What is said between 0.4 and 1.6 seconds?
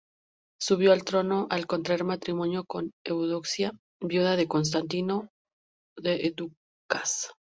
Subió al trono